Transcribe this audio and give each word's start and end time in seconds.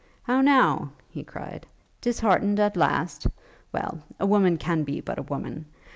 'How 0.23 0.41
now!' 0.41 0.93
he 1.11 1.23
cried, 1.23 1.67
'disheartened 2.01 2.59
at 2.59 2.75
last? 2.75 3.27
Well! 3.71 4.01
a 4.19 4.25
woman 4.25 4.57
can 4.57 4.81
be 4.83 4.99
but 4.99 5.19
a 5.19 5.29
woman! 5.29 5.67